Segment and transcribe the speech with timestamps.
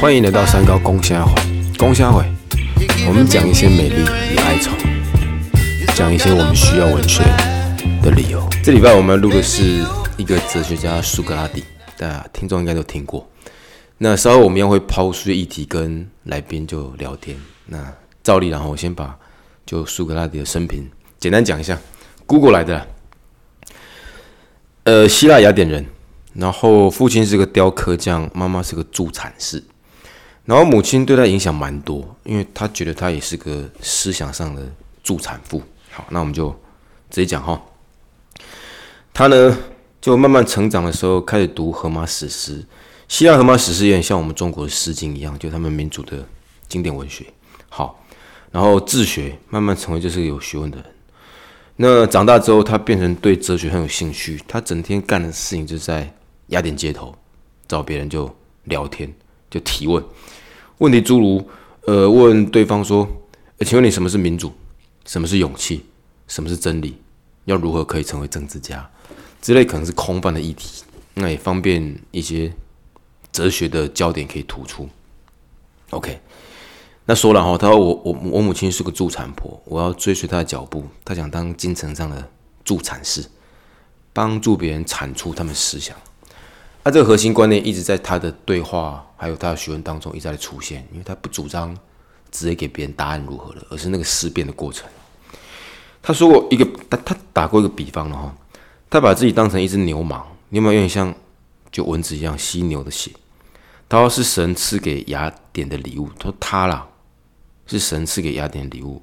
[0.00, 1.34] 欢迎来到三高公虾会，
[1.76, 2.24] 公虾会，
[3.06, 4.02] 我们讲一些美丽
[4.32, 4.70] 与哀愁，
[5.94, 7.22] 讲一些我们需要文学
[8.02, 8.48] 的理由。
[8.62, 9.84] 这礼拜我们录的是
[10.16, 11.62] 一个哲学家苏格拉底，
[11.98, 13.28] 大家听众应该都听过。
[13.98, 17.36] 那稍后我们要会抛出议题，跟来宾就聊天。
[17.66, 17.92] 那
[18.22, 19.14] 照例，然后我先把
[19.66, 20.88] 就苏格拉底的生平
[21.18, 21.78] 简单讲一下。
[22.24, 22.86] Google 来的，
[24.84, 25.84] 呃，希腊雅典人，
[26.38, 29.60] 然后父亲是个雕刻匠，妈妈是个助产士，
[30.44, 34.62] 然后母亲对他影响蛮多，因为他觉得他也是个思想上的
[35.02, 35.60] 助产妇。
[35.90, 36.50] 好，那我们就
[37.10, 37.60] 直接讲哈。
[39.12, 39.58] 他呢，
[40.00, 42.64] 就慢慢成长的时候，开始读荷马史诗。
[43.08, 46.24] 希腊荷马史诗有点像我们中国的诗经一样，就他们民族的
[46.68, 47.26] 经典文学。
[47.68, 48.04] 好，
[48.52, 50.86] 然后自学，慢慢成为就是有学问的人。
[51.80, 54.40] 那长大之后，他变成对哲学很有兴趣。
[54.46, 56.14] 他整天干的事情就是在
[56.48, 57.14] 雅典街头
[57.66, 58.30] 找别人就
[58.64, 59.12] 聊天，
[59.50, 60.04] 就提问。
[60.78, 61.48] 问题诸如，
[61.86, 63.08] 呃，问对方说
[63.66, 64.52] ：“请问你什么是民主？
[65.06, 65.84] 什么是勇气？
[66.26, 66.96] 什么是真理？
[67.46, 68.88] 要如何可以成为政治家？”
[69.40, 70.82] 之类可能是空泛的议题，
[71.14, 72.52] 那也方便一些
[73.32, 74.88] 哲学的焦点可以突出。
[75.90, 76.20] OK。
[77.10, 80.84] 那说了哈，他说我我我母亲是个助产婆，我要追随她的脚步。
[81.04, 82.30] 她想当京城上的
[82.64, 83.24] 助产士，
[84.12, 85.96] 帮助别人产出他们思想。
[86.84, 91.76] 他这个核心观念一直在他的对话还有他的学问当中一再的出现，因为他不主张
[92.30, 94.88] 直接给别人答案如何了，而是那个思辨的过程。
[96.02, 98.34] 他说过一个，他他打过一个比方了哈，
[98.88, 101.14] 他把自己当成一只牛蟒，牛蟒有点像
[101.70, 103.10] 就蚊子一样吸牛的血。
[103.88, 106.88] 他说是神赐给雅典的礼物，他说他啦。
[107.70, 109.02] 是神赐给雅典礼物，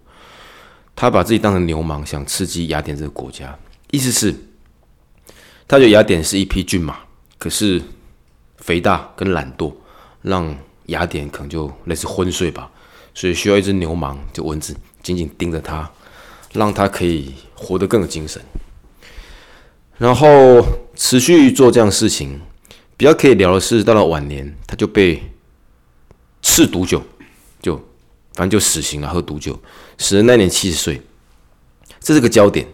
[0.95, 3.55] 他把自己当成牛虻，想刺激雅典这个国家。
[3.91, 4.33] 意思是，
[5.67, 6.97] 他觉得雅典是一匹骏马，
[7.45, 7.79] 可是
[8.57, 9.71] 肥大跟懒惰，
[10.23, 10.57] 让
[10.87, 12.71] 雅典可能就类似昏睡吧，
[13.13, 15.87] 所以需要一只牛虻，就蚊子紧紧盯着他，
[16.53, 18.41] 让他可以活得更有精神。
[19.99, 20.65] 然后
[20.95, 22.41] 持续做这样事情，
[22.97, 25.21] 比较可以聊的是，到了晚年，他就被
[26.41, 26.99] 赐毒酒。
[27.61, 27.75] 就
[28.33, 29.61] 反正就死刑了，喝毒酒，
[29.99, 30.99] 死人那年七十岁，
[31.99, 32.65] 这是个焦点。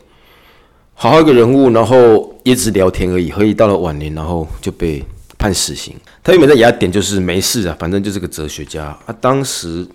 [0.93, 5.03] 好好一个人物，然后一直聊天而已，何以到了晚年，然后就被
[5.37, 5.95] 判死刑？
[6.23, 9.15] 他原本在雅典就是没事啊，反正就是个哲学家啊。
[9.19, 9.87] 当时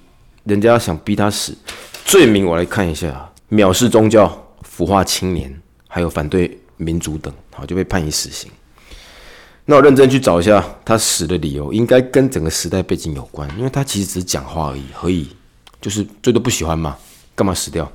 [0.44, 1.56] 人家想逼他死，
[2.04, 8.50] 罪名我来看一下：藐视宗教、腐化青年，还有反对民主等，好就被判以死刑。
[9.64, 15.28] 那我认真去找一下他死的理由，应该跟整个时代背景有关，因为他其实只是讲话而已，何以？
[15.80, 16.96] 就是最多不喜欢嘛，
[17.34, 17.90] 干嘛死掉？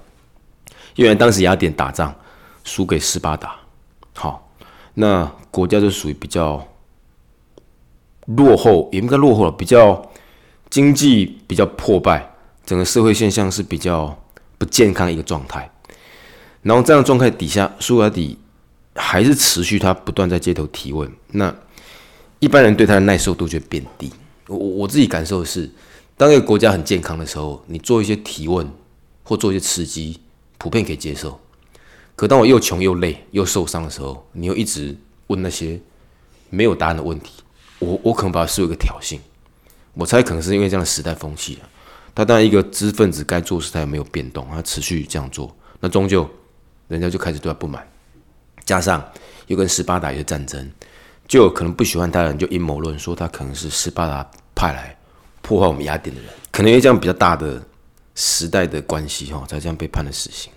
[0.95, 2.13] 因为当时雅典打仗
[2.63, 3.56] 输给斯巴达，
[4.21, 4.51] 好，
[4.93, 6.67] 那国家就属于比较
[8.27, 10.11] 落后，也不该落后了，比较
[10.69, 12.31] 经济比较破败，
[12.63, 14.15] 整个社会现象是比较
[14.59, 15.67] 不健康一个状态。
[16.61, 18.37] 然后这样状态底下，苏格拉底
[18.93, 21.51] 还是持续他不断在街头提问，那
[22.37, 24.13] 一般人对他的耐受度就变低。
[24.45, 25.67] 我我自己感受的是。
[26.17, 28.71] 当一个国家很健康的时候，你做一些提问
[29.23, 30.19] 或做一些刺激，
[30.59, 31.39] 普遍可以接受。
[32.21, 34.95] 可当我又穷又累又受伤的时候，你又一直
[35.25, 35.81] 问那些
[36.51, 37.41] 没有答案的问题，
[37.79, 39.17] 我我可能把它视为一个挑衅。
[39.95, 41.65] 我猜可能是因为这样的时代风气啊。
[42.13, 46.29] 他当然一个知识分子该做事，他也没有变动，他持续这样做，那终究
[46.89, 47.83] 人家就开始对他不满。
[48.65, 49.03] 加上
[49.47, 50.71] 又跟斯巴达有战争，
[51.27, 54.95] 就可能不喜欢他的人就阴谋论说他可能是斯巴达派来。
[55.41, 57.59] 破坏我们雅典的人，可能因为这样比较大的
[58.13, 60.53] 时代的关系哈，才这样被判了死刑。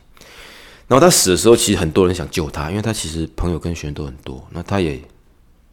[0.87, 4.47] 然后他死的时候，其实很多人想救他，因为他其实朋友跟学员都很多。
[4.51, 5.01] 那他也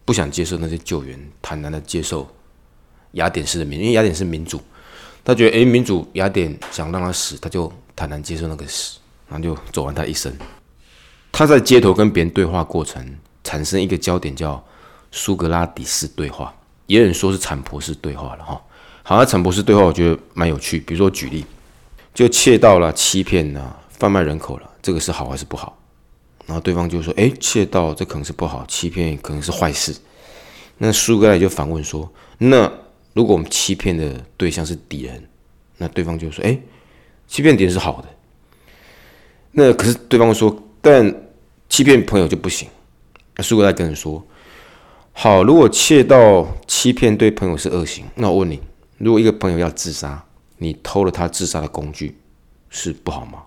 [0.05, 2.27] 不想接受那些救援，坦然的接受
[3.11, 4.61] 雅典式的民，因为雅典是民主，
[5.23, 10.33] 他觉得诶，民主雅典想让他死，他就坦然接受那个死，然后就走完他一生。
[11.31, 14.63] 他在街头跟别人对话过程，产生一个焦点叫
[15.11, 16.53] 苏格拉底式对话，
[16.87, 18.61] 也有人说是产婆式对话了哈。
[19.03, 20.79] 好，那陈博士对话我觉得蛮有趣。
[20.79, 21.45] 比如说举例，
[22.13, 25.77] 就窃盗了、欺骗了、贩卖人口了，这个是好还是不好？
[26.47, 29.95] 然后对方就说：“哎，窃盗这可能是不好，欺骗可能是坏事。”
[30.79, 32.69] 那苏格拉就反问说：“那
[33.13, 35.23] 如果我们欺骗的对象是敌人，
[35.77, 36.59] 那对方就说：‘哎，
[37.27, 38.07] 欺骗敌人是好的。’
[39.53, 41.15] 那可是对方说：‘但
[41.69, 42.67] 欺骗朋友就不行。’
[43.37, 44.25] 那苏格拉跟人说
[45.13, 48.59] ：‘好，如果窃盗、欺骗对朋友是恶行，那我问你。’
[48.97, 50.25] 如果一个朋友要自杀，
[50.57, 52.17] 你偷了他自杀的工具，
[52.69, 53.43] 是不好吗？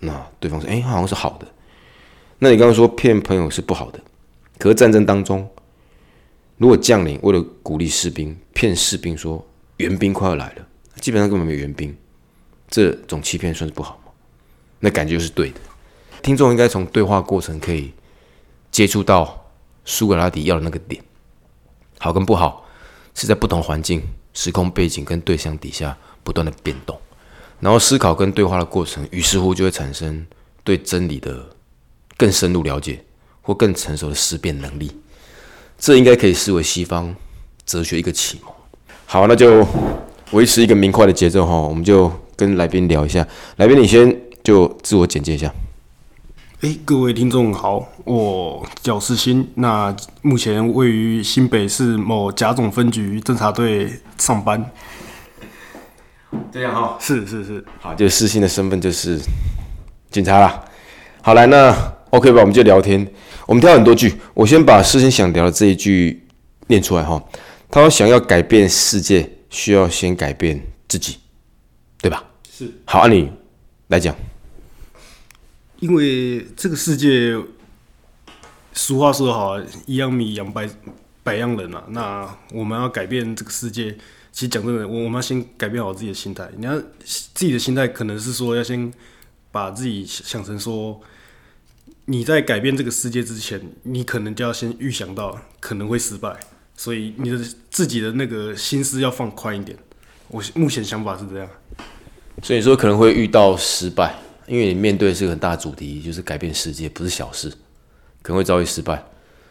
[0.00, 1.46] 那对方说：“哎，好像是好的。”
[2.38, 4.00] 那你刚刚说骗朋友是不好的，
[4.58, 5.48] 可是战争当中，
[6.56, 9.44] 如果将领为了鼓励士兵，骗士兵说
[9.78, 10.66] 援兵快要来了，
[11.00, 11.96] 基本上根本没有援兵，
[12.68, 14.12] 这种欺骗算是不好吗？
[14.80, 15.60] 那感觉就是对的。
[16.22, 17.92] 听众应该从对话过程可以
[18.70, 19.50] 接触到
[19.84, 21.02] 苏格拉底要的那个点，
[21.98, 22.64] 好跟不好
[23.14, 24.00] 是在不同环境、
[24.32, 26.96] 时空背景跟对象底下不断的变动，
[27.60, 30.26] 然后思考跟对话的过程，于是乎就会产生
[30.62, 31.46] 对真理的
[32.16, 33.04] 更深入了解
[33.42, 34.90] 或更成熟的思辨能力。
[35.78, 37.14] 这应该可以视为西方
[37.64, 38.52] 哲学一个启蒙。
[39.06, 39.66] 好，那就
[40.32, 43.26] 维持一个明快的节奏哈，我们就跟来宾聊一下。
[43.56, 45.52] 来宾，你先就自我简介一下。
[46.60, 54.70] 哎，各位听众好，我叫世新，那目前位于新北市某甲种分局侦查队上班。
[56.52, 59.18] 这样哈，是是是，好，就世新的身份就是
[60.10, 60.64] 警察啦。
[61.22, 61.74] 好，来，那
[62.10, 63.06] OK 吧，我们就聊天。
[63.46, 66.26] 我们挑很多句，我先把世新想聊的这一句
[66.66, 67.22] 念出来哈。
[67.70, 70.58] 他说：“想要改变世界，需要先改变
[70.88, 71.18] 自己，
[72.00, 72.70] 对吧？”是。
[72.86, 73.30] 好，按你
[73.88, 74.14] 来讲。
[75.80, 77.36] 因为这个世界，
[78.72, 80.68] 俗话说好，一样米养百
[81.22, 81.84] 百样人啊。
[81.88, 83.96] 那我们要改变这个世界，
[84.32, 86.48] 其实讲真的，我我们要先改变好自己的心态。
[86.56, 88.92] 你要自己的心态，可能是说要先
[89.50, 91.00] 把自己想成说，
[92.04, 96.38] 你在改变这个世界之前，你可能就要先预想到可能会失败，
[96.76, 97.38] 所以你的
[97.70, 99.76] 自己的那个心思要放宽一点。
[100.28, 101.48] 我目前想法是这样。
[102.42, 104.14] 所以说可能会遇到失败。
[104.46, 107.50] 因为你面对的是个很大主题，就是改变世界，不是小事，
[108.22, 109.04] 可能会遭遇失败，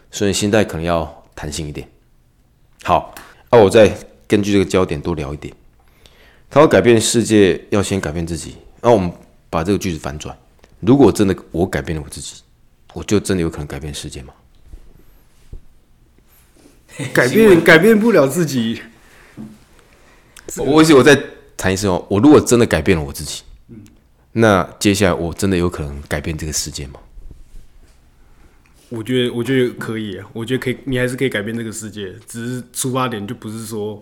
[0.09, 1.87] 所以心态可能要弹性一点。
[2.81, 3.13] 好，
[3.51, 3.95] 那我再
[4.27, 5.53] 根据这个焦点多聊一点。
[6.49, 8.55] 他要改变世界，要先改变自己。
[8.81, 9.11] 那我们
[9.49, 10.37] 把这个句子反转：
[10.79, 12.35] 如果真的我改变了我自己，
[12.93, 14.33] 我就真的有可能改变世界吗？
[17.13, 18.81] 改变改变不了自己。
[20.55, 21.21] 我我我再
[21.57, 23.43] 谈一次哦，我如果真的改变了我自己。
[24.31, 26.99] 那接下来我真的有可能改变这个世界吗？
[28.89, 30.17] 我觉得，我觉得可以。
[30.31, 34.01] 我觉得可以，你还是可以改变这个世界，只是出发点就不是说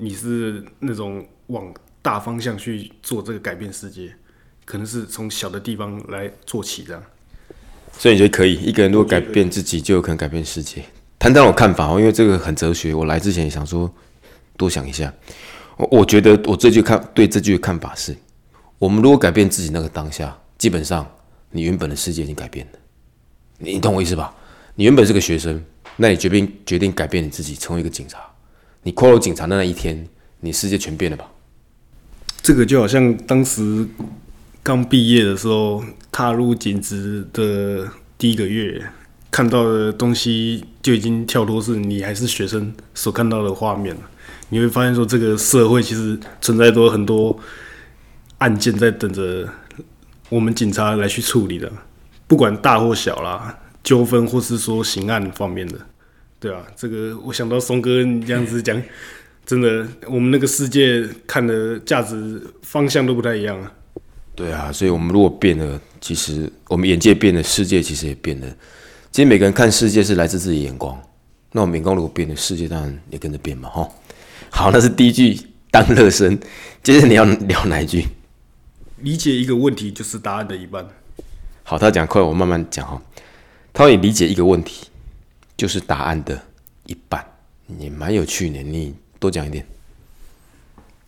[0.00, 4.14] 你是那种往大方向去做这个改变世界，
[4.64, 7.02] 可能是从小的地方来做起这样。
[7.92, 8.54] 所以你觉得可以？
[8.54, 10.84] 一个人如果改变自己，就有可能改变世界。
[11.18, 12.94] 谈谈我看法哦，因为这个很哲学。
[12.94, 13.92] 我来之前也想说
[14.56, 15.12] 多想一下。
[15.76, 18.16] 我我觉得我这句看对这句看法是。
[18.78, 21.04] 我们如果改变自己那个当下，基本上
[21.50, 22.78] 你原本的世界已经改变了。
[23.58, 24.32] 你懂我意思吧？
[24.76, 25.60] 你原本是个学生，
[25.96, 28.20] 那你决定决定改变你自己，成为一个警察。
[28.88, 30.08] 你跨入警察的那一天，
[30.40, 31.30] 你世界全变了吧？
[32.40, 33.86] 这个就好像当时
[34.62, 37.86] 刚毕业的时候，踏入警职的
[38.16, 38.82] 第一个月，
[39.30, 44.00] 看到的东西就已经跳脱是你还是学生所看到的画面了。
[44.48, 47.38] 你会发现说，这个社会其实存在着很多。
[48.38, 49.46] 案件在等着
[50.30, 51.70] 我们警察来去处理的，
[52.26, 55.76] 不管大或小啦，纠纷或是说刑案方面的，
[56.40, 58.80] 对啊，这个我想到松哥你这样子讲，
[59.44, 63.72] 真的，我们那个世界看的价值方向都不太一样啊。
[64.36, 68.46] 对啊，所以我们如果变了，其实我们眼界变了，世界其实也变了。
[69.10, 70.96] 其实每个人看世界是来自自己眼光，
[71.52, 73.88] 那我们眼光如果变了，世界当然也跟着变嘛，哈。
[74.50, 75.36] 好，那是第一句
[75.72, 76.38] 当热身，
[76.82, 78.04] 接着你要聊哪一句？
[78.98, 80.86] 理解一个问题就是答案的一半。
[81.64, 83.00] 好，他讲快，我慢慢讲哈。
[83.72, 84.87] 他说：“你理解一个问题
[85.58, 86.42] 就是答案的
[86.86, 87.22] 一半。”
[87.78, 89.66] 也蛮有趣的，你多讲一点。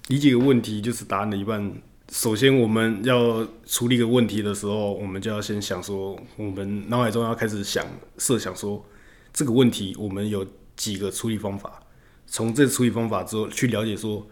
[0.08, 1.72] 理解个问题就是答案的一半。
[2.12, 7.86] 首先，我们要处理一个问题的时候，我们就要先想说，我们脑海中要开始想
[8.18, 8.84] 设想说，
[9.32, 11.82] 这个问题我们有几个处理方法。
[12.26, 14.26] 从这处理方法之后，去了解说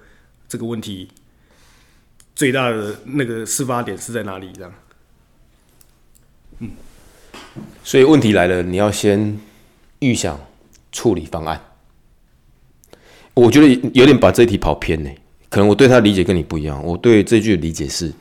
[0.46, 1.08] 这个问题。
[2.34, 4.52] 最大的那个事发点是在哪里？
[4.52, 4.74] 这样，
[6.58, 6.70] 嗯，
[7.82, 9.40] 所以问题来了，你要先
[10.00, 10.38] 预想
[10.92, 11.60] 处理方案。
[13.34, 15.10] 我觉得有点把这一题跑偏呢，
[15.48, 16.82] 可能我对他的理解跟你不一样。
[16.84, 18.12] 我对这句的理解是，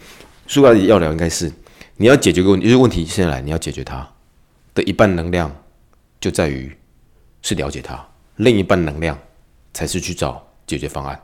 [0.48, 1.52] 苏格拉底要聊应该是
[1.98, 4.08] 你要解决个问题，就是问题现在来，你要解决它
[4.74, 5.56] 的一半能量
[6.20, 6.76] 就在于
[7.42, 9.18] 是了解它，另一半能量
[9.74, 11.20] 才是去找解决方案。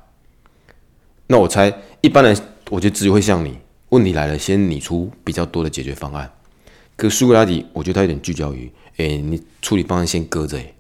[1.28, 2.36] 那我猜一般人。
[2.70, 3.56] 我觉得只会像你，
[3.90, 6.32] 问题来了，先拟出比较多的解决方案。
[6.96, 10.74] 可苏格拉底，我觉得他有点聚焦于，哎，你处理方案先搁着，哎，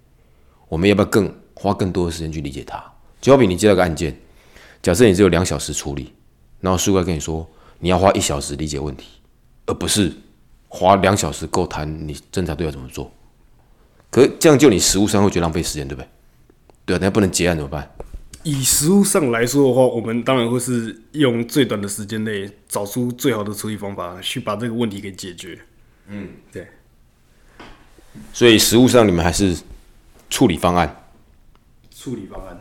[0.69, 2.83] 我们要不要更花更多的时间去理解它？
[3.19, 4.15] 就好比你接到个案件，
[4.81, 6.13] 假设你只有两小时处理，
[6.59, 9.07] 然后苏格拉跟你说，你要花一小时理解问题，
[9.65, 10.11] 而不是
[10.67, 13.11] 花两小时够谈你侦查队要怎么做。
[14.11, 16.07] 可这样就你实务上会觉得浪费时间，对不对？
[16.85, 17.89] 对啊，那不能结案怎么办？
[18.43, 25.57] 以实物上来说的话，我们当然会是用最短的时间内找出最好的处理方法，去把这个问题给解决。
[26.09, 26.67] 嗯，对。
[28.31, 29.57] 所以实物上你们还是
[30.29, 31.03] 处理方案。
[31.95, 32.57] 处理方案，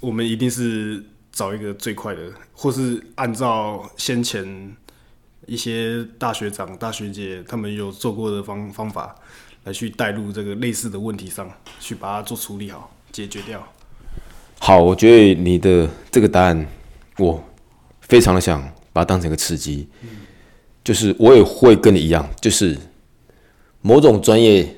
[0.00, 2.20] 我们一定是找一个最快的，
[2.52, 4.76] 或是按照先前
[5.46, 9.16] 一些大学长、大学姐他们有做过的方方法
[9.64, 13.66] 来去带入这个类似的问题上去，把它做处理好、解决掉。
[14.58, 16.66] 好，我觉得你的这个答案，
[17.18, 17.42] 我
[18.00, 19.88] 非常的想把它当成一个刺激，
[20.82, 22.78] 就是我也会跟你一样，就是
[23.80, 24.76] 某种专业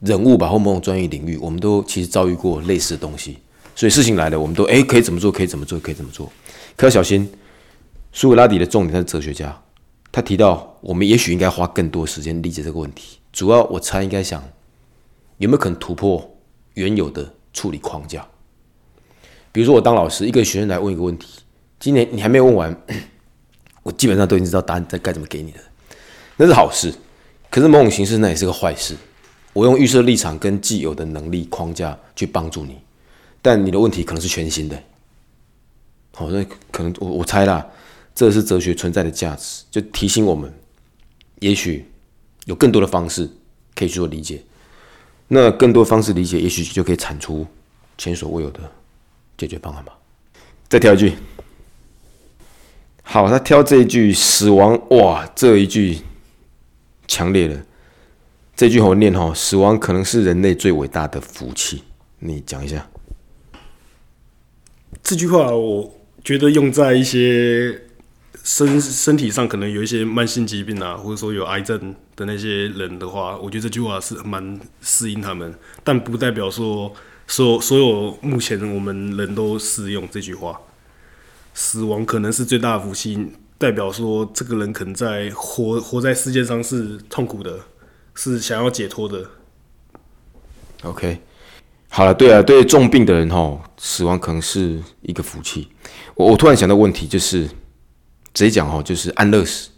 [0.00, 3.38] 人物吧，或某种专业领域，我们都其实遭遇过类似的东西，
[3.74, 6.30] 所以事情来了，我们都哎可以怎么做，可以怎么做，可以怎么做，
[6.76, 7.28] 可要小心。
[8.12, 9.60] 苏格拉底的重点他是哲学家，
[10.10, 14.42] 他提到我们也许应该花更多时间理解这个问题，主要我猜应该想
[15.36, 16.36] 有没有可能突破
[16.74, 18.26] 原有的处理框架。
[19.52, 21.40] 比如说，我当老师，一个学生来问一个问题，
[21.78, 22.82] 今年你还没有问完，
[23.82, 25.60] 我基本上都已经知道答案在该怎么给你的，
[26.36, 26.92] 那是好事。
[27.50, 28.96] 可是某种形式，那也是个坏事。
[29.58, 32.78] 我用预设立场跟既有的能力框架去帮助你，
[33.42, 34.80] 但你的问题可能是全新的。
[36.14, 37.66] 好，那可能我我猜啦，
[38.14, 40.52] 这是哲学存在的价值，就提醒我们，
[41.40, 41.84] 也许
[42.44, 43.28] 有更多的方式
[43.74, 44.40] 可以去做理解。
[45.26, 47.44] 那更多方式理解，也许就可以产出
[47.96, 48.60] 前所未有的。
[49.36, 49.92] 解决方案吧。
[50.68, 51.14] 再挑一句，
[53.02, 55.98] 好，他挑这一句“死亡”，哇，这一句
[57.08, 57.60] 强烈了。
[58.58, 61.84] 这句我念哈，死亡可能是人类最伟大的福气。
[62.18, 62.88] 你讲一下。
[65.00, 67.82] 这句话，我觉得用在一些
[68.42, 76.92] 身身体上可能有一些慢性疾病啊，或者说有癌症的那些人的话，我觉得这句话是蛮适应他们，但不代表说。
[77.28, 80.58] 所所有目前我们人都适用这句话，
[81.54, 83.24] 死亡可能是最大的福气，
[83.56, 87.60] 代表说这个人可能在活活在世界上是痛苦的，
[88.20, 89.24] 是想要解脱的。
[90.82, 91.20] OK，
[91.88, 95.68] 好了，对啊，对重病的人哈，死亡可能是一个福气。
[96.16, 97.46] 我我突然想到问题，就是
[98.34, 99.70] 直接讲哈，就是安乐死。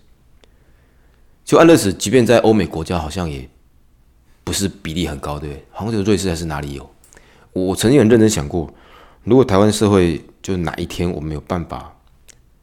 [1.45, 3.47] 就安乐死，即便在欧美国家，好像也
[4.43, 5.63] 不是比例很高，对？
[5.71, 6.91] 好像有瑞士还是哪里有？
[7.53, 8.73] 我曾经很认真想过，
[9.23, 11.95] 如果台湾社会就哪一天我们有办法，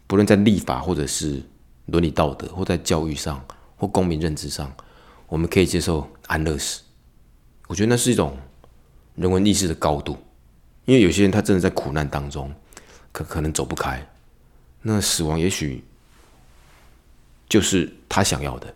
[0.08, 1.40] 不论在立法或者是
[1.86, 3.40] 伦理道德，或在教育上
[3.76, 4.74] 或公民认知上，
[5.28, 6.82] 我们可以接受安乐死，
[7.68, 8.38] 我觉得那是一种
[9.16, 10.18] 人文意识的高度。
[10.86, 12.54] 因为有些人他真的在苦难当中，
[13.12, 14.08] 可可能走不开，
[14.82, 15.84] 那死亡也许
[17.50, 18.74] 就是他想要的。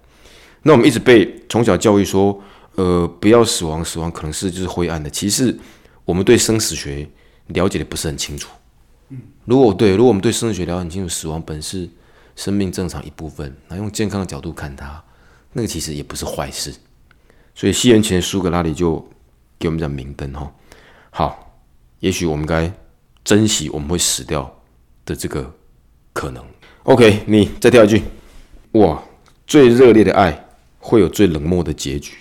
[0.62, 2.42] 那我们一直被从小教育说，
[2.76, 5.10] 呃，不要死亡，死亡可能是就是灰暗的。
[5.10, 5.58] 其实。
[6.04, 7.08] 我们对生死学
[7.48, 8.50] 了解的不是很清楚。
[9.46, 11.88] 如果对，如果我们对生死学了解很清楚，死亡本是
[12.36, 15.02] 生命正常一部分，那用健康的角度看它，
[15.54, 16.74] 那个其实也不是坏事。
[17.54, 19.06] 所以西元前苏格拉底就
[19.60, 20.52] 给我们讲明灯哈。
[21.10, 21.62] 好，
[22.00, 22.72] 也许我们该
[23.24, 24.62] 珍惜我们会死掉
[25.06, 25.54] 的这个
[26.14, 26.44] 可能。
[26.84, 28.02] OK，你再跳一句。
[28.72, 29.04] 哇，
[29.46, 30.48] 最热烈的爱
[30.80, 32.16] 会有最冷漠的结局。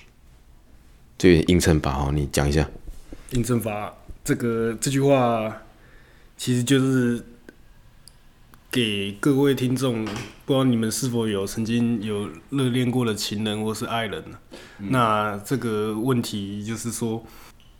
[1.16, 2.68] 这个映衬法哈，你讲一下。
[3.30, 3.94] 印证法
[4.25, 5.56] 这个这句话，
[6.37, 7.25] 其实就是
[8.70, 14.22] 给各位听众，不知道你们是否有曾经有热恋过的情人或是爱人
[14.78, 17.26] 那这个问题就是说，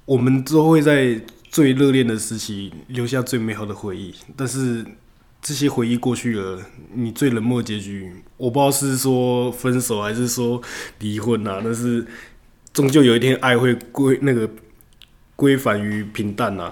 [0.05, 4.85] 我们都会在最热恋的时期留下最美好的回忆，但是
[5.41, 6.61] 这些回忆过去了，
[6.93, 10.61] 你最冷漠结局，我不知道是说分手还是说
[10.99, 12.05] 离婚啊，但是
[12.73, 14.51] 终究有一天爱会归那个。
[15.37, 16.71] 归返于平淡呐，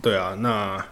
[0.00, 0.86] 对啊，那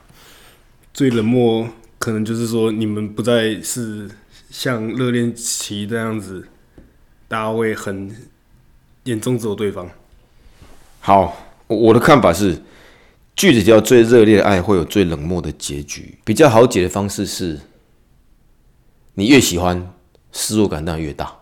[0.93, 1.69] 最冷漠
[2.05, 4.07] 可能就是说你们不再是
[4.51, 6.47] 像热恋期这样子，
[7.27, 8.15] 大家会很
[9.05, 9.89] 眼中只有对方。
[11.01, 11.35] 好，
[11.67, 12.61] 我的看法是，
[13.35, 16.19] 句子叫最热烈的爱会有最冷漠的结局。
[16.27, 17.59] 比较好解的方式是，
[19.15, 19.91] 你越喜欢，
[20.31, 21.35] 失落感当然越大。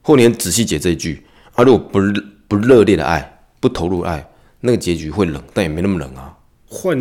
[0.00, 1.98] 后年仔细解这一句，啊，如果不
[2.46, 4.30] 不热烈的爱，不投入爱。
[4.60, 6.38] 那个结局会冷，但也没那么冷啊。
[6.68, 6.96] 换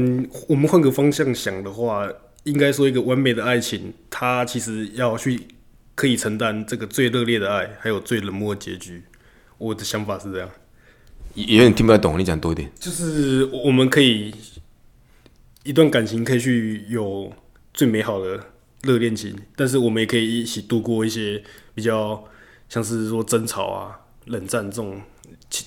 [0.47, 2.07] 我们换个方向想的话，
[2.45, 5.39] 应该说一个完美的爱情，它其实要去
[5.93, 9.03] 可以承担这个最热烈的爱，还有最冷漠的结局。
[9.59, 10.49] 我的想法是这样。
[11.35, 12.71] 有点听不太懂，你讲多一点。
[12.79, 14.33] 就是我们可以
[15.63, 17.31] 一段感情可以去有
[17.73, 18.39] 最美好的
[18.81, 22.23] 热恋情，但是我们也可以一起度过一些比较
[22.69, 24.99] 像是说争吵啊、冷战这种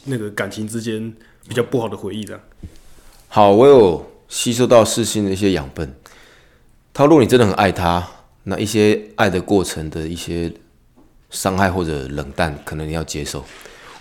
[0.07, 1.15] 那个感情之间。
[1.49, 2.39] 比较不好的回忆的。
[3.27, 3.45] 好。
[3.45, 5.95] 好，我有吸收到世新的一些养分。
[6.99, 8.05] 他如果你真的很爱他，
[8.43, 10.53] 那一些爱的过程的一些
[11.31, 13.45] 伤害或者冷淡，可能你要接受。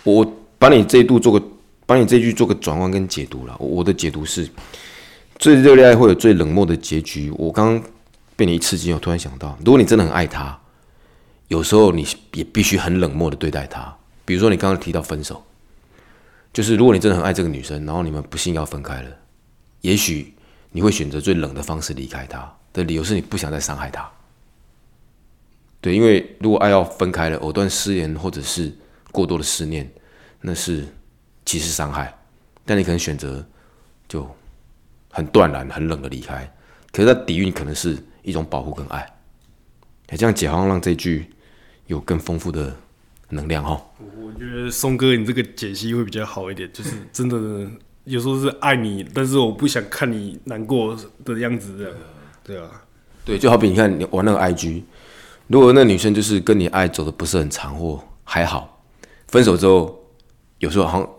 [0.02, 0.26] 我
[0.58, 1.46] 把你这一度做个，
[1.86, 3.56] 把你这句做个转换跟解读了。
[3.60, 4.50] 我的解读是，
[5.36, 7.30] 最热烈爱会有最冷漠的结局。
[7.38, 7.90] 我刚刚
[8.34, 10.58] 被你一刺激，我突然想到，如果你真的很爱他，
[11.46, 13.96] 有时候你也必须很冷漠的对待他。
[14.24, 15.40] 比如说你刚刚提到分手，
[16.52, 19.10] 就是如果你真的很爱这个女生，然后你们不幸要分开了，
[19.82, 20.34] 也许
[20.72, 24.08] 你会选择最冷的方式离开她的理由是你不想再伤害他。
[25.80, 28.72] 对，因为如果爱要分开了，藕断丝连或者是
[29.12, 29.88] 过多的思念，
[30.40, 30.86] 那是
[31.44, 32.16] 其实伤害。
[32.64, 33.44] 但你可能选择
[34.08, 34.28] 就
[35.10, 36.52] 很断然、很冷的离开，
[36.92, 38.98] 可是它底蕴可能是一种保护跟爱。
[40.08, 41.30] 哎，这样解放让这句
[41.86, 42.76] 有更丰富的
[43.30, 43.80] 能量哈。
[44.20, 47.36] 我觉得松哥你这个解析会比较好一点，就是真的
[48.04, 51.98] 有时候是爱你，但是我不想看你难过的样子，这样。
[52.48, 52.82] 对啊，
[53.26, 54.82] 对，就好比你看你玩那个 IG。
[55.48, 58.82] 如果那女生就是跟你爱走的不是很长或还好，
[59.26, 60.02] 分手之后
[60.56, 61.10] 有时候好像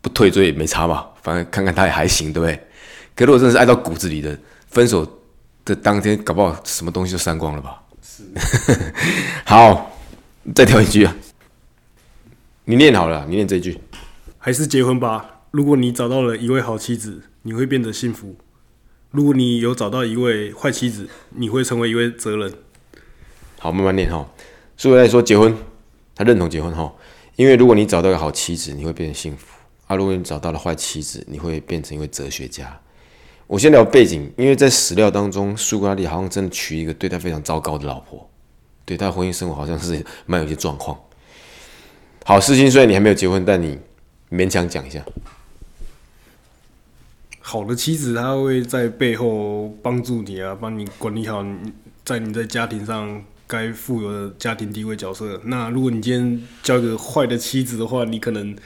[0.00, 2.56] 不退追也没差吧，反正看看她也还行，对不对？
[3.14, 5.06] 可如果真的是爱到骨子里的，分手
[5.64, 7.80] 的当天搞不好什么东西就删光了吧？
[8.02, 8.24] 是。
[9.46, 9.96] 好，
[10.56, 11.16] 再挑一句啊，
[12.64, 13.78] 你念好了，你念这句，
[14.38, 15.42] 还是结婚吧。
[15.52, 18.34] 如果你找到了一位好妻子，你会变得幸福；
[19.14, 22.52] 如果你有找到一位坏妻子，你会成为一位责任。
[23.60, 24.28] 好，慢慢念哈。
[24.76, 25.56] 苏格拉底说结婚，
[26.16, 26.92] 他认同结婚哈，
[27.36, 29.46] 因为如果你找到一个好妻子，你会变得幸福；
[29.86, 32.76] 啊，如果你找到了坏妻子，你会变成一位哲学家。
[33.46, 38.28] 我先聊背景，因为在史料当中，苏格拉底好像真的娶一个对他非常糟糕的老婆，
[38.84, 40.98] 对他的婚姻生活好像是蛮有些状况。
[42.24, 43.78] 好，事情虽然你还没有结婚，但你
[44.32, 45.00] 勉强讲一下。
[47.46, 51.70] 好的妻子，她会在背后帮助你啊，帮你管理好你
[52.02, 53.22] 在你在家庭上。
[53.46, 55.38] 该负有的家庭地位角色。
[55.44, 58.56] 那如果你今天交一个坏的妻子的话，你可能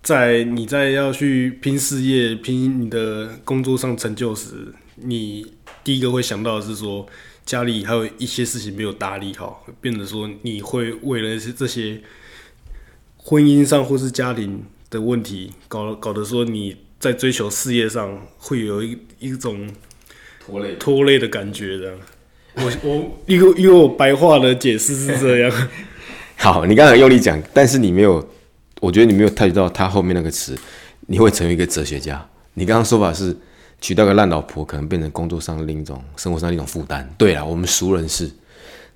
[0.00, 7.04] 在你在要去拼事业、拼你的工作上成就时，你第一个会想到的是说
[7.44, 12.00] 家里还有一些事情没有打理好，变得说你会为了这些
[13.16, 19.68] 婚姻上或是家庭的问题，搞搞得说你在追求事业上会有一一种
[20.38, 21.92] 拖累拖累的感觉的。
[22.54, 25.68] 我我因为因为我白话的解释是这样，
[26.38, 28.24] 好，你刚才用力讲，但是你没有，
[28.80, 30.56] 我觉得你没有太到他后面那个词，
[31.08, 32.24] 你会成为一个哲学家。
[32.54, 33.36] 你刚刚说法是
[33.80, 37.12] 娶到个烂老婆，可能变成工作上另一种、生活上一种负担。
[37.18, 38.30] 对了，我们熟人是，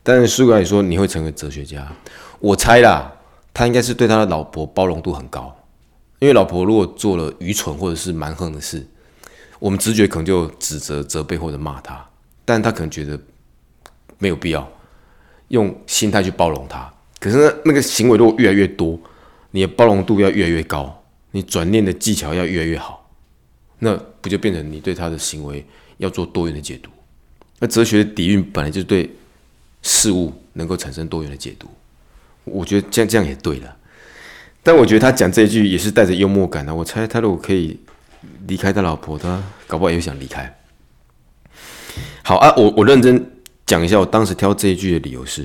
[0.05, 1.92] 但是苏格拉底说你会成为哲学家，
[2.38, 3.12] 我猜啦，
[3.53, 5.56] 他应该是对他的老婆包容度很高，
[6.18, 8.87] 因为老婆如果做了愚蠢或者是蛮横的事，
[9.59, 12.09] 我们直觉可能就指责、责备或者骂他，
[12.44, 13.18] 但他可能觉得。
[14.18, 14.66] 没有必要
[15.48, 18.98] 用心态去包容他，可是呢，那个行为如果越来越多，
[19.50, 23.11] 你的包容度要越来越高，你转念的技巧要越来越好，
[23.81, 25.62] 那不就变成你对他的行为
[25.98, 26.88] 要做多元的解读？
[27.59, 29.14] 那哲学底蕴本来就对
[29.83, 31.68] 事物能够产生多元的解读，
[32.44, 33.76] 我觉得这样这样也对了。
[34.66, 36.74] 但我觉得他讲这一句也是带着幽默感的。
[36.74, 37.79] 我猜他如果可以
[38.48, 40.59] 离开他老婆，他搞不好也想离开。
[42.24, 43.31] 好啊，我我认真。
[43.64, 45.44] 讲一下我当时挑这一句的理由是，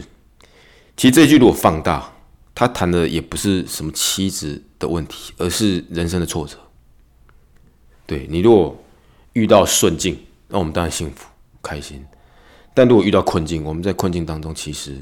[0.95, 2.11] 其实这一句如果放大，
[2.53, 6.55] 他谈的也不是什么妻子的问题，而是人生的挫折。
[8.05, 8.83] 对你如果
[9.33, 11.27] 遇到顺境，那我们当然幸福
[11.63, 11.99] 开心；
[12.75, 14.97] 但如果遇到困境，我们在困境当中，其实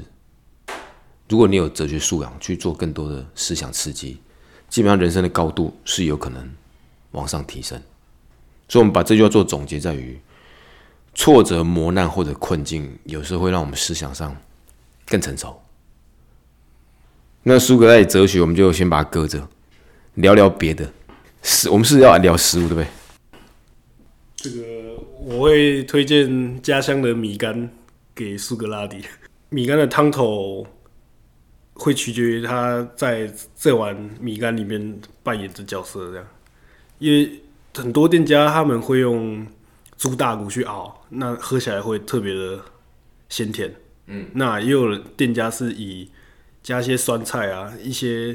[1.30, 4.20] 如果你有哲学素养，去做更多的思想刺激，
[4.68, 6.46] 基本上人生的高度是有可能
[7.12, 7.80] 往上提升。
[8.68, 10.20] 所以，我们把这句话做总结，在于。
[11.12, 14.34] 挫折、磨难或者困境，有时候会让我们思想上
[15.06, 15.60] 更成熟。
[17.42, 19.48] 那苏格拉底哲学，我们就先把它搁着，
[20.14, 20.88] 聊聊别的。
[21.42, 22.86] 食，我们是要聊食物，对不对？
[24.36, 24.62] 这个
[25.18, 27.68] 我会推荐家乡的米干
[28.14, 29.02] 给苏格拉底。
[29.48, 30.64] 米干的汤头
[31.80, 36.26] 会取决于他在这碗米干里面扮演的角色，这样。
[36.98, 37.40] 因为
[37.74, 39.46] 很多店家他们会用。
[40.00, 42.58] 猪大骨去熬，那喝起来会特别的
[43.28, 43.70] 鲜甜。
[44.06, 46.10] 嗯，那也有店家是以
[46.62, 48.34] 加些酸菜啊，一些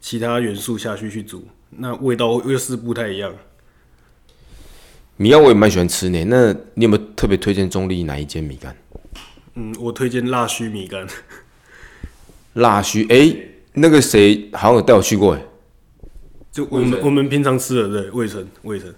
[0.00, 3.32] 其他元素下去去煮，那味道又是不太一样。
[5.16, 8.76] 米干我也蛮喜欢吃呢，那你有没有特别推荐中立哪一间米干？
[9.54, 11.06] 嗯，我推荐辣须米干。
[12.56, 13.34] 辣须，哎，
[13.74, 15.42] 那个谁好像有带我去过，哎，
[16.50, 18.94] 就我们我们平常吃的对，魏晨魏晨。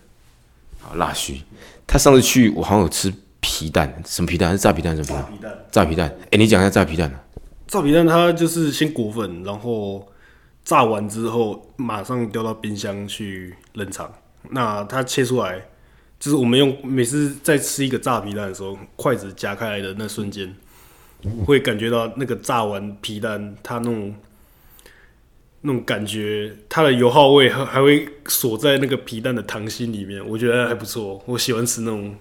[0.80, 1.40] 好腊须。
[1.86, 4.52] 他上次去，我好像有吃皮蛋，什么皮蛋？
[4.52, 4.94] 是炸皮蛋？
[4.94, 5.32] 什么皮蛋？
[5.32, 6.18] 皮蛋，炸皮蛋。
[6.30, 7.24] 哎、你讲一下炸皮蛋。
[7.66, 10.06] 炸皮蛋它就是先裹粉，然后
[10.64, 14.12] 炸完之后马上丢到冰箱去冷藏。
[14.50, 15.60] 那它切出来，
[16.20, 20.54] 就是我们用每次在吃一个炸皮蛋的时候，筷子夹开来的那瞬间，
[21.44, 24.14] 会感觉到那个炸完皮蛋它那种
[25.62, 31.22] 那种感觉，它的油耗味还还会锁在那个皮蛋的糖心里面，我觉得还不错。
[31.26, 32.14] 我喜欢吃那种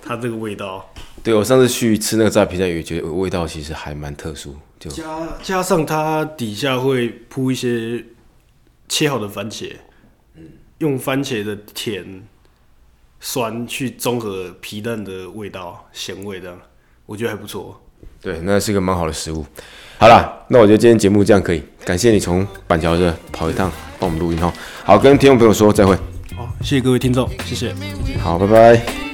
[0.00, 0.92] 它这个味道。
[1.22, 4.56] 对我上次去吃那个炸皮蛋，也觉得味道其实还蛮特殊。
[4.78, 8.04] 就加加上它底下会铺一些
[8.88, 9.74] 切好的番茄，
[10.78, 12.26] 用番茄的甜
[13.18, 16.58] 酸去综合皮蛋的味道咸味，这样
[17.04, 17.82] 我觉得还不错。
[18.20, 19.44] 对，那是个蛮好的食物。
[19.98, 24.52] 好了，那我觉得今天节目这样可以，感谢你从板桥这跑一趟帮我们录音哈。
[24.84, 25.94] 好，跟听众朋友说再会。
[26.36, 27.74] 好，谢谢各位听众，谢谢。
[28.22, 29.09] 好，拜拜。